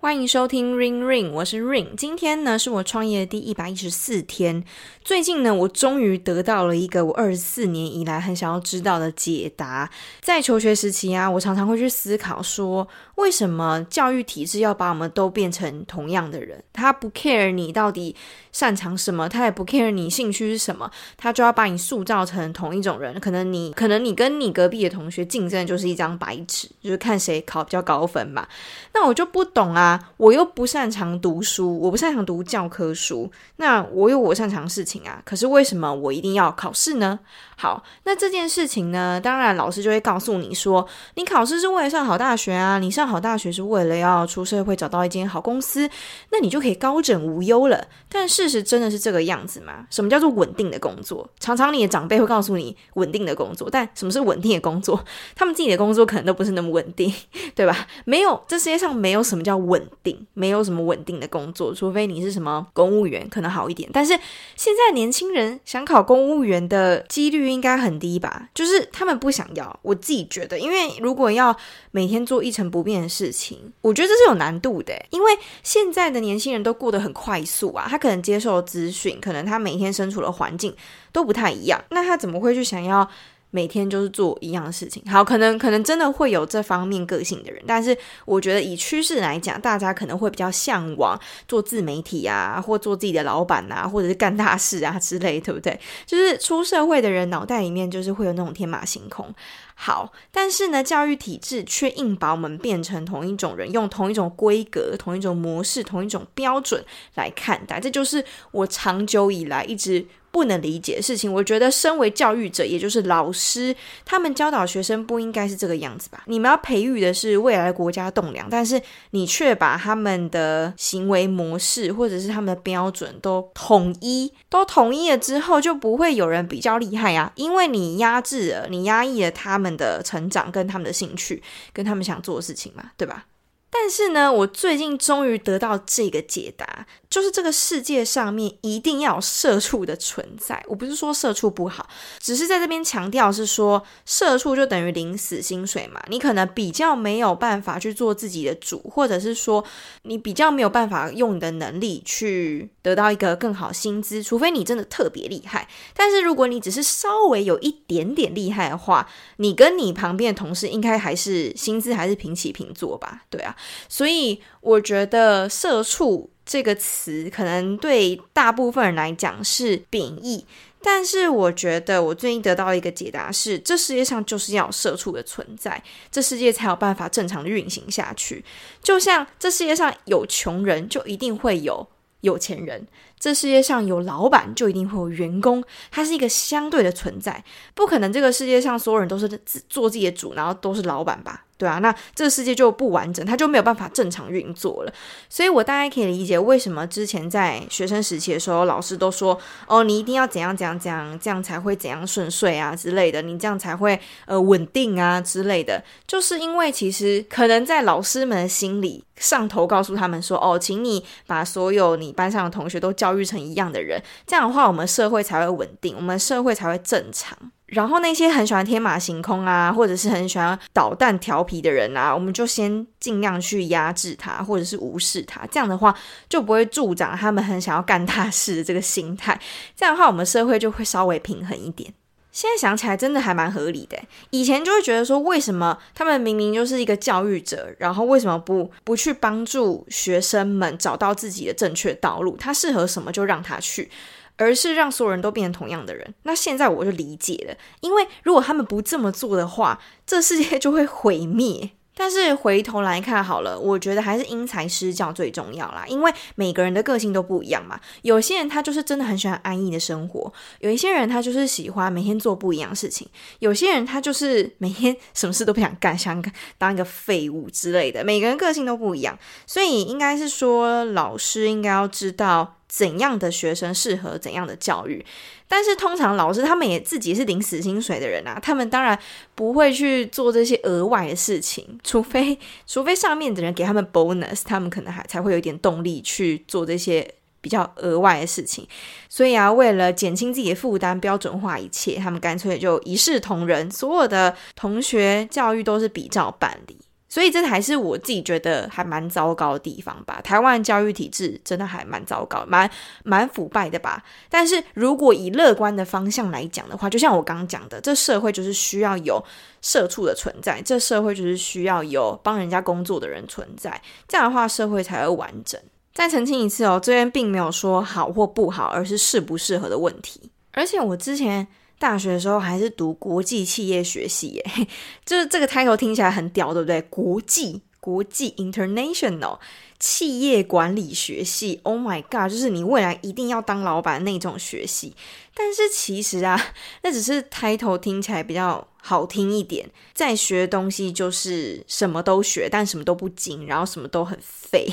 [0.00, 1.96] 欢迎收听 Ring Ring，我是 Ring。
[1.96, 4.62] 今天呢是我创业的第一百一十四天。
[5.02, 9.90] 最近呢，我终于得到了一个我二十四年以来很想要知道的解答。
[10.20, 16.62] 在求学时期啊，我常常会去思考说，为什么教育体制要把我们都变成同样的人？
[16.72, 18.14] 他不 care 你到底
[18.52, 23.18] 擅长什么，他也不 care 你兴趣是什么，他就要把你塑造成同一种人。
[23.18, 28.46] 可能你，可能你跟你隔壁的同学竞争就是一张白纸，就是看谁考比较高分嘛。
[28.94, 29.87] 那我就不懂啊。
[30.16, 35.22] 我又不擅长读书，我不擅长读教科书，那我有我擅长的事情啊。
[35.24, 37.20] 可是为什么我一定要考试呢？
[37.56, 45.88] 好，那这件事情呢，当然老师就会告诉你说，你考试是为了上好大学啊，你上好大学是为了要出社会找到一间好公司，
[46.30, 47.86] 那你就可以高枕无忧了。
[48.08, 49.86] 但事实真的是这个样子吗？
[49.90, 51.28] 什么叫做稳定的工作？
[51.40, 55.04] 常常你的长辈会告诉你稳定的工作，但什么是稳定的工作？
[55.34, 57.12] 他们自己的工作可能都不是那么稳定，
[57.56, 57.88] 对吧？
[58.04, 63.88] 没有，这世界上没有什么叫稳稳定，没有什么稳定的工作，除非你是什么公务员，可能好一点。
[63.92, 64.12] 但是
[64.54, 67.48] 现在年轻人想考公务员的几率。
[67.48, 69.78] 应该很低吧，就是他们不想要。
[69.82, 71.56] 我自己觉得，因为如果要
[71.92, 74.92] 每天做一成不变的事情，我觉得这是有难度的。
[75.10, 80.74] 因为现在的年轻人都过得很快速啊，他可能接受资讯，可能他每天身处的环境
[81.12, 83.08] 都不太一样，那他怎么会去想要？
[83.50, 87.96] 每天就是做一样的事情，好，可能可能真的会有这方面个性的人，但是
[88.26, 95.80] 我觉得以趋势来讲，大家可能会比较向往做自媒体啊，或做自己的老板啊，或者是干大事啊之类，对不对？
[96.04, 99.34] 就是出社会的人脑袋里面就是会有那种天马行空。
[99.74, 110.04] 好，但是呢，教育体制却硬把我们变成同一种人，用同一种规格、同一种模式、同一种标准来看待，这就是我长久以来一直。
[110.30, 116.22] 不能理解的事情，我觉得身为教育者，也就是老师，他们教导学生不应该是这个样子吧？
[116.26, 133.26] 你们要培育的是未来国家栋梁，但是你却把他们的行为模式或者是他们的标准都统一，都统一了之后，就不会有人比较厉害啊，因为你压制了，你压抑了他们的成长跟他们的兴趣，跟他们想做的事情嘛，对吧？
[133.70, 140.64] 但是呢，我最近终于得到这个解答，就是这个世界上面一定要有社畜的存在。
[140.68, 146.02] 我不是说社畜不好，只是在这边强调是说，社畜就等于零死薪水嘛。
[146.08, 149.62] 你可能比较没有办法去做自己的主，或者是说
[150.02, 155.68] 你比较没有办法用你的能力去得到一个更好薪资，除非你真的特别厉害。
[155.94, 163.22] 但是如果你只是稍微有一点点厉害的话，你跟你旁边的同事应该还是薪资还是平起平坐吧？
[163.28, 163.54] 对啊。
[163.88, 170.46] 所以我觉得“社畜”这个词可能对大部分人来讲是贬义，
[170.80, 178.42] 但是我觉得我最近得到一个解答是：这世界上就是要有社畜的存在，这世界才有办法正常的运行下去。
[178.82, 181.86] 就像这世界上有穷人，就一定会有
[182.20, 182.82] 有钱人；
[183.18, 185.62] 这世界上有老板，就一定会有员工。
[185.90, 191.44] 它是一个相对的存在，不可能这个世界上所有人都是自做自己的主，然后都是老板吧？
[191.58, 194.92] 对啊，那这个世界就不完整，它就没有办法正常运作了。
[195.28, 199.36] 所以我大概可以理解为什么之前在学生时期的时候，老师都说
[199.66, 217.36] ：“哦，你一定要怎样怎样怎样，这样才会怎样顺遂啊之类的，你这样才会呃稳定啊之类的。”就是因为其实可能在老师们的心里，上头告诉他们说：“哦，请你把所有你班上的同学都教育成一样的人，这样的话，我们社会才会稳定，我们社会才会正常。”
[217.68, 225.46] 然后那些很喜欢天马行空啊，或者是很喜欢捣蛋调皮的人啊，我们就先尽量去压制他，或者是无视他。
[225.50, 225.94] 这样的话
[226.28, 229.38] 就不会助长他们很想要干大事的这个心态。
[229.76, 231.92] 这样的话，我们社会就会稍微平衡一点。
[232.30, 233.98] 现在想起来，真的还蛮合理的。
[234.30, 242.36] 以前就会觉得说，为什么他们明明就是一个教育者，然后为什么不不去帮助学生们找到自己的正确道路？
[242.36, 243.90] 他适合什么就让他去。
[244.38, 246.14] 而是让所有人都变成同样的人。
[246.22, 251.72] 那现在我就理解了，因为如果他们不这么做的话，这世界就会毁灭。
[252.00, 255.84] 但是回头来看好了，我觉得还是因材施教最重要啦。
[255.88, 257.80] 因为每个人的个性都不一样嘛。
[258.02, 263.08] 有些人他就是真的很喜欢安逸的生活，有一些人他就是喜欢每天做不一样事情，
[263.40, 266.24] 有些人他就是每天什么事都不想干，想
[266.56, 268.04] 当一个废物之类的。
[268.04, 272.57] 每个人个性都不一样，所以应该是说，老师应该要知道。
[272.68, 275.04] 怎样的学生适合怎样的教育？
[275.48, 278.98] 但是通常老师他们也自己是领死薪水的人啊，他们当然
[279.34, 287.10] 不会去做这些额外的事情，除非除非上面的人给他们 bonus，他们可能还才会有一点动力去做这些
[287.40, 288.68] 比较额外的事情。
[289.08, 296.76] 所以啊，为了减轻自己的负担，标准化一切，他们干脆就一视同仁，所有的同学教育都是比照办理。
[297.08, 300.20] 所以这还是我自己觉得还蛮糟糕的地方吧。
[300.22, 302.70] 台湾教育体制真的还蛮糟糕，蛮
[303.02, 304.04] 蛮腐败的吧。
[304.28, 309.24] 但是如果以乐观的方向来讲的话，就像我刚刚讲的，这社会就是需要有
[309.62, 315.58] 社畜的存在，这社会就是需要有帮人家工作的人存在，这样的话社会才会完整。
[315.94, 320.30] 再澄清一次哦，这边并没有说好或不好，而是适不适合的问题。
[320.52, 321.48] 而且我之前。
[321.78, 324.44] 大学的时候还是读国际企业学系耶，
[325.06, 326.82] 就是这个 title 听起来很屌，对不对？
[326.82, 329.38] 国际国际 international
[329.78, 334.94] 企业管理学系，Oh my god，就是你未来一定要当老板那种学系。
[335.32, 344.66] 但是其实啊， 那只是 title 听起来比较好听一点，在学的东西就是什么都学，但什么都不精，然后什么都很废。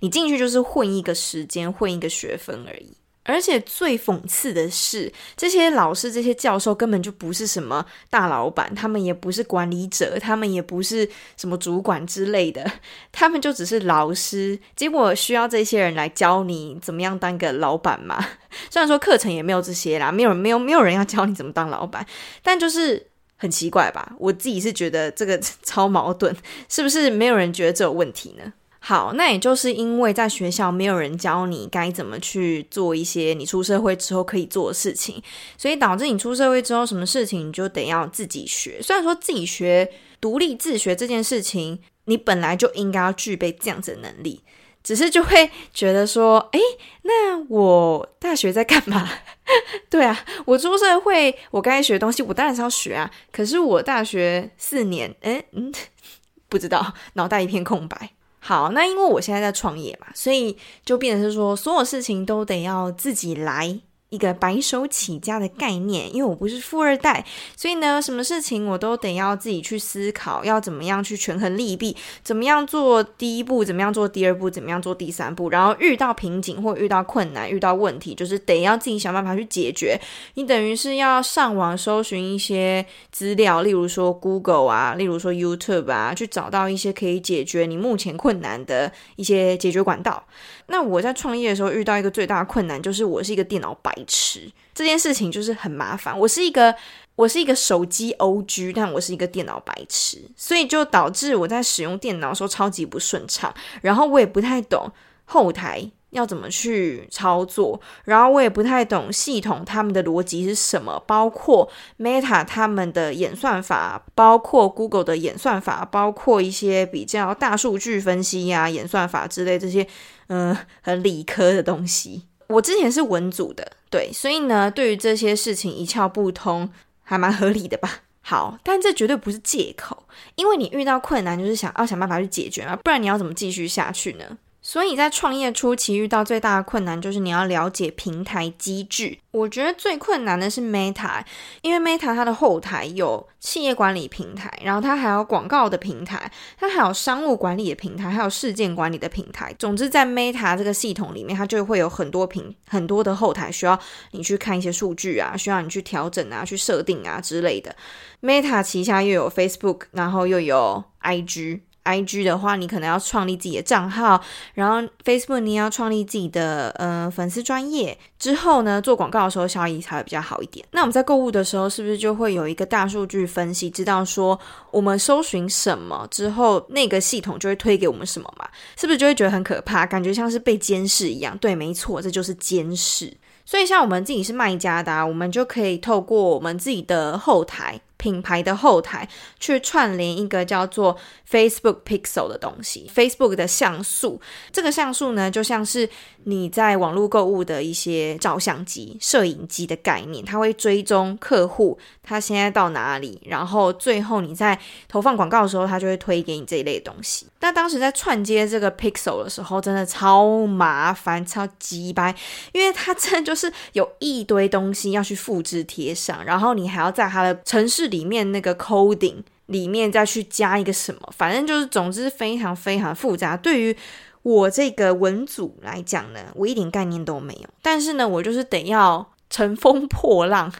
[0.00, 2.96] 你进去就是混一个时间，混一个学分而已。
[3.28, 12.64] 而且最讽刺的是，这些老师、这些教授根本就不是什么大老板，他们也不是管理者，他们也不是什么主管之类的，
[13.12, 14.58] 他们就只是老师。
[14.74, 18.26] 结果需要这些人来教你怎么样当个老板嘛？
[18.70, 22.06] 虽然说课程也没有这些啦，没有、没有、没有人要教你怎么当老板，
[22.42, 24.14] 但就是很奇怪吧？
[24.18, 26.34] 我自己是觉得这个 超矛盾，
[26.68, 27.10] 是不是？
[27.10, 28.54] 没有人觉得这有问题呢？
[28.80, 35.20] 好，那也就是因为在学校没有人教你该怎么去做一些你出社会之后可以做的事情，
[35.58, 38.80] 所以导致你出社会之后什么事情你就得要自己学。
[38.80, 39.90] 虽然说自己学、
[40.20, 44.40] 独立自学这件事情，你本来就应该要具备这样子的能力，
[44.82, 46.60] 只是就会 觉得说，诶，
[47.02, 49.08] 那我大学在干嘛？
[49.90, 53.10] 对啊，我出社会，我该学东西我当然是要学啊。
[53.32, 55.72] 可是我大学四年，诶，嗯，
[56.48, 58.10] 不知道，脑袋一片空白。
[58.40, 63.80] 好，那因为我现在在创业嘛，所以就变成是说，所有事情都得要自己来。
[64.10, 67.24] 一个白手起家的概念，因为我不是富二代，
[67.56, 80.00] 所以呢，什么事情我都得要自己去思考，要怎么样去权衡利弊，怎么样做第一步，怎么样做第二步，怎么样做第三步，然后遇到瓶颈或遇到困难、遇到问题，就是得要自己想办法去解决。
[80.34, 90.24] 你等于是要上网搜寻一些资料，例如说 Google 啊，例如说 YouTube 啊，去找到一些可以解决你目前困难的一些解决管道。
[90.68, 96.16] 那我在创业的时候遇到一个最大的困难，就是我是一个电脑白痴，这件事情就是很麻烦。
[96.18, 96.74] 我是一个
[97.16, 104.90] 我是一个手机 OG，但我是一个电脑白痴，所以就导致我在使用电脑的时候超级不顺畅，然后我也不太懂
[105.24, 111.68] 后台要怎么去操作，然后我也不太懂系统他们的逻辑是什么，包括
[111.98, 119.86] Meta 他们的演算法，包括 Google 的演算法，包括一些比较大数据分析呀、演算法之类这些，
[120.28, 122.22] 嗯、很理科的东西。
[122.46, 126.70] 我之前是文组的，对，所以呢，对于这些事情一窍不通，
[127.02, 128.00] 还蛮合理的吧。
[128.22, 130.04] 好，但这绝对不是借口，
[130.34, 134.38] 因为你遇到困难就是想要想办法去解决嘛，不然你要怎么继续下去呢？
[134.68, 139.16] 所以在创业初期遇到最大的困难就是你要了解平台机制。
[139.30, 141.24] 我觉得最困难的是 Meta，
[141.62, 149.54] 因为 Meta 它的后台有企业管理平台，然后它还有广告的平台，它还有商务管理的平台，还有事件管理的平台。
[149.58, 153.80] 总之，在 Meta 这个系统里面，它就会有很多平很多的后台需要
[154.10, 157.74] 你去看一些数据啊，需要你去调整啊，去设定啊之类的。
[158.20, 161.60] Meta 旗下又有 Facebook，然后又有 IG。
[161.88, 164.22] IG 的话，你可能要创立自己的账号，
[164.54, 170.64] 然后 Facebook 你要创立自己的呃粉丝专业，之后呢，做广告的时候效益才会比较好一点。
[170.72, 174.38] 那我们在购物的时候，是不是就会有一个大数据分析，知道说
[174.70, 178.46] 我们搜寻什么之后，那个系统就会推给我们什么嘛？
[178.76, 181.36] 是不是就会觉得很可怕，感觉像是被监视一样？
[181.38, 183.16] 对，没错，这就是监视。
[183.44, 187.80] 所以像我们自己是卖家的啊，我们就可以透过我们自己的后台。
[187.98, 189.06] 品牌的后台
[189.38, 190.96] 去串联一个叫做
[191.30, 194.18] Facebook Pixel 的东西，Facebook 的像素，
[194.50, 195.86] 这个像素呢，就像是
[196.24, 207.26] 你在网络购物的一些照相机、摄影机的概念，它会追踪客户他现在到哪里，然后最后你在投放广告的时候，它就会推给你这一类东西。
[207.40, 212.14] 那当时在串接这个 Pixel 的时候，真的超麻烦、超鸡掰，
[212.52, 223.36] 因为它真的就是有一堆东西要去复制贴上，然后你还要在它的城市里面那个 coding 里面再去加一个什么，反正就是总之非常非常复杂。
[223.36, 223.76] 对于
[224.22, 227.48] 我这个文组来讲呢，我一点概念都没有。
[227.62, 230.52] 但是呢，我就是得要乘风破浪，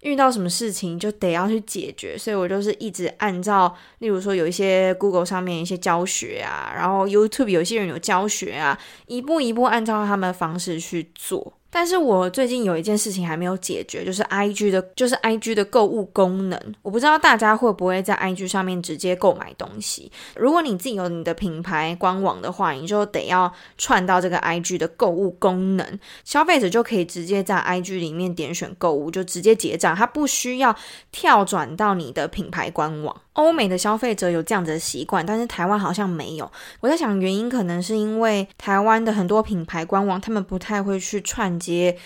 [0.00, 2.18] 遇到什么事情就得要去解决。
[2.18, 11.52] 所以我就是一直按照，例如说有一些 Google 上面一些教学啊，然后 YouTube 有些人有教学啊，一步一步按照他们的方式去做。
[11.74, 16.74] 但是我最近有一件事情还没有解决，就是 IG 的，就是 IG 的购物功能。
[16.82, 20.12] 我不知道大家会不会在 IG 上面直接购买东西。
[20.36, 30.76] 如果你自己有你的品牌官网的话，你就得要串到这个 IG 的购物功能，消费者就可以直接在 IG 里面点选购物，就直接结账，他不需要
[31.10, 33.16] 跳转到你的品牌官网。
[33.34, 36.50] 欧美的消费者有这样子的习惯，但是台湾好像没有。
[36.80, 41.96] 我在想，原因可能是因为台湾的很多品牌官网，他们不太会去串接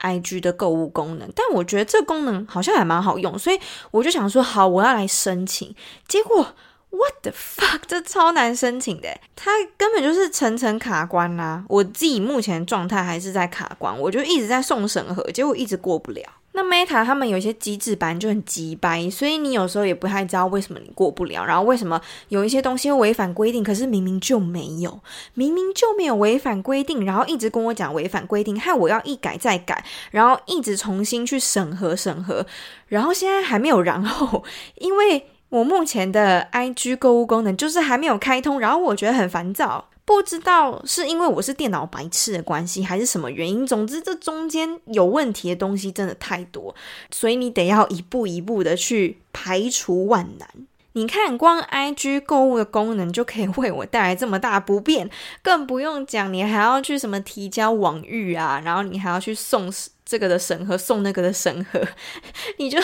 [0.00, 1.28] IG 的购物功能。
[1.34, 3.58] 但我觉得这功能好像还蛮好用，所以
[3.90, 5.74] 我就想说，好，我要来申请。
[6.06, 6.54] 结果
[6.90, 11.64] ，What the fuck，这超难申请的，它根本就是层层卡关啦、啊。
[11.68, 16.22] 我自己目前状态还是在卡关，我就一直在送审核，结果一直过不了。
[16.56, 24.98] 那 Meta 他们有一些机制版就很机掰，所以你有时候也不太知道为什么你过不了，然后为什么有一些东西会违反规定，可是明明就没有，
[25.34, 32.46] 明明就没有违反规定，然后一直跟我讲违反规定，害我要一改再改，然后一直重新去审核审核，
[32.88, 34.42] 然后现在还没有然后，
[34.76, 39.84] 因为我目前的 IG 购物功能就是还没有开通，然后我觉得很烦躁。
[40.06, 43.66] 不知道是因为我是电脑白痴的关系，还是什么原因。
[43.66, 46.74] 总之，这中间有问题的东西真的太多，
[47.10, 50.48] 所以你得要一步一步的去排除万难。
[50.92, 55.10] 你看，光 IG 购物的功能就可以为我带来这么大不便，
[55.42, 59.70] 更不用讲你还要去什么提交网域啊，然后你还要去送
[60.06, 61.86] 这个的审核，送那个的审核，
[62.56, 62.80] 你就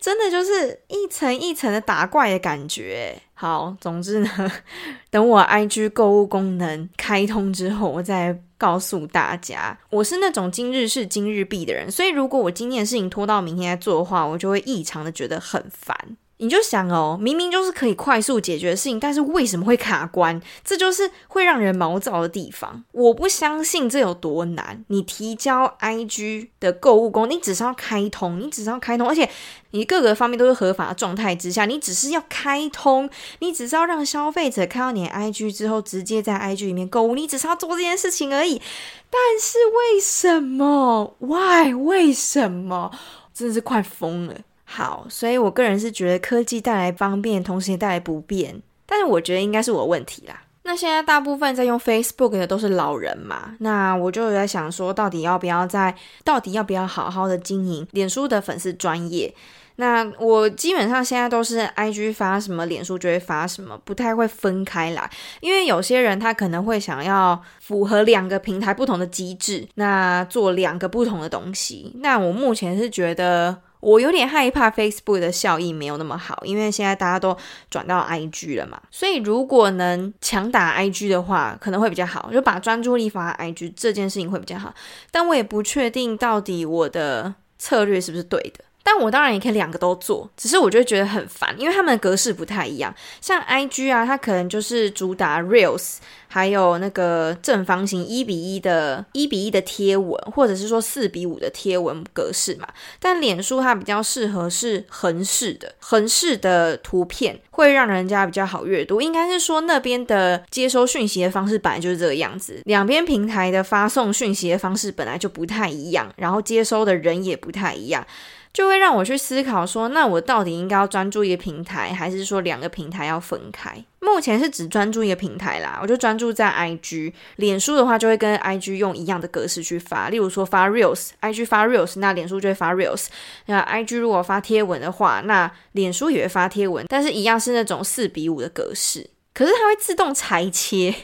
[0.00, 3.16] 真的就是一层一层的打怪的感觉。
[3.42, 4.30] 好，总之呢，
[5.10, 9.76] 等我 IG 购物功能开通之后，我再告诉大家。
[9.90, 16.16] 我是那种今日事今日毕的人，所以如果我今天的事情拖到明天再做的话，我就会异常的觉得很烦。
[16.42, 20.42] 你就想哦，明明就是可以快速解决的事情，但是为什么会卡关？
[20.64, 22.82] 这就是会让人毛躁的地方。
[22.90, 24.84] 我不相信这有多难。
[24.88, 29.30] 你提交 IG 的购物功能，你只是要开通，你只是要开通，而且
[29.70, 33.08] 你各个方面都是合法的状态之下，你只是要开通，
[33.38, 38.60] 你只是要让消费者看到你的 IG 之后，直接在 IG 里面购物，你只是要做这件事情而已。
[39.08, 41.72] 但是为什么？Why？
[41.72, 42.90] 为什么？
[43.32, 44.34] 真的是快疯了。
[44.74, 48.62] 好，所以我个人是觉得科技带来方便，同时也带来不便。
[48.86, 50.42] 但是我觉得应该是我问题啦。
[50.62, 59.34] 那现在大部分在用 Facebook 的都是老人嘛，那我就有在想说，到底要不要在，到底要不要好好的经营脸书的粉丝专业？
[59.76, 65.10] 那我基本上现在都是 IG 发什么，脸书就会发什么，不太会分开来。
[65.40, 71.92] 因为有些人他可能会想要符合两个平台不同的机制，那做两个不同的东西。
[71.96, 73.54] 那我目前是觉得。
[73.82, 77.36] 我有点害怕 Facebook 的效益没有那么好，因为现在大家都
[77.68, 84.72] 转到 IG 了嘛，所以如果能强打 IG 的话，可能会比较好，就把专注力放在 IG 这件事情会比较好。
[85.10, 88.64] 但我也不确定到底我的策略是不是对的。
[88.82, 92.94] 但我当然也可以两个都做，只是我就觉得很烦，因为他们的格式不太一样。
[93.20, 102.66] 像 IG 啊，它可能就是主打 Reels，还有那个正方形一比一的、一比一的贴文，或者是说四比五的贴文格式嘛。
[102.98, 109.00] 但脸书它比较适合是横式的，横式的图片会让人家比较好阅读。
[109.00, 118.04] 应该是说那边的接收讯息的方式本来就是这个样子，两边平台的发送讯息的方式本来就不太一样，然后接收的人也不太一样。
[118.52, 123.82] 就会让我去思考说，那我到底应该要专注一个平台，还是说两个平台要分开？
[124.00, 127.14] 目前是只专注一个平台啦，我就专注在 IG。
[127.36, 133.06] 脸书的话，就会跟 IG 用一样的格式去发，例如说发 Reels，IG 发 Reels，那脸书就会发 Reels。
[133.46, 140.94] 那 IG 如果发贴文的话，那脸书也会发贴文，但是一样是那种四比五的格式，可是它会自动裁切，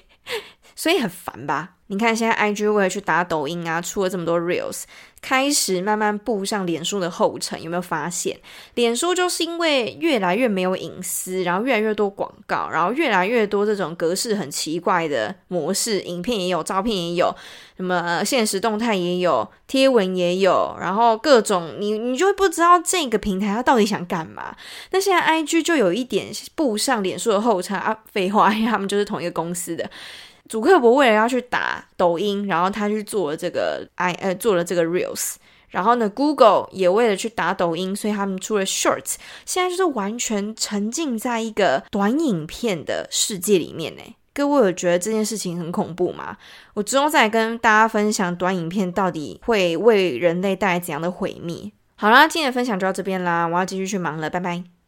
[0.78, 1.70] 所以很烦吧？
[1.88, 4.85] 你看现在 IG 为了去打抖音啊，出了这么多 Reels。
[5.20, 8.38] 开始慢慢步上脸书的后尘，有没有发现？
[8.75, 17.35] 脸书就是因为越来越没有隐私，然后越来越多广告，然后越来越多这种格式很奇怪的模式，影片也有，照片也有，
[17.76, 24.54] 什么现实动态也有，贴文也有，然后各种你你就会不知道这个平台它到底想干嘛。
[24.92, 29.90] 那现在 IG 就有一点步上脸书的后尘啊，废话，因为他们就是同一个公司的。
[30.49, 35.35] 祖克伯为了要去打抖音，然后他去做了这个 i 呃做了这个 reels，
[35.69, 44.02] 然后呢，Google 也为了去打抖音，所以他们出了 shorts，现在就是完全沉浸在一个短影片的世界里面呢。
[44.33, 46.37] 各位有觉得这件事情很恐怖吗？
[46.75, 51.73] 我之后再跟大家分享短影片到底会为人类带来怎样的毁灭。
[51.97, 54.77] 好啦，今天的分享就到这边啦，我要继续去忙了，拜拜。